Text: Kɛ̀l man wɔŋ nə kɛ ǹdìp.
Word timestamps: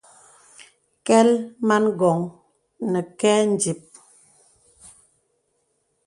Kɛ̀l 1.05 1.29
man 1.67 1.83
wɔŋ 1.99 2.19
nə 2.91 2.99
kɛ 3.19 3.31
ǹdìp. 3.49 3.81